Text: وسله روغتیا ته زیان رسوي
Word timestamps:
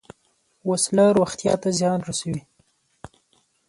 وسله 0.69 1.05
روغتیا 1.17 1.53
ته 1.61 1.69
زیان 1.79 1.99
رسوي 2.07 2.41